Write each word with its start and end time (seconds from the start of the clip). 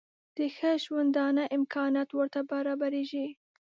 د 0.37 0.39
ښه 0.55 0.71
ژوندانه 0.83 1.43
امکانات 1.57 2.09
ورته 2.13 2.39
برابرېږي. 2.51 3.27